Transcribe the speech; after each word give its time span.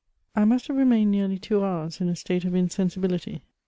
I 0.35 0.45
MUST 0.45 0.65
have 0.67 0.77
remained 0.77 1.11
nearly 1.11 1.37
two 1.37 1.63
hours 1.63 2.01
in 2.01 2.09
a 2.09 2.15
state 2.15 2.43
of 2.43 2.53
insen 2.53 2.87
sibility. 2.89 3.41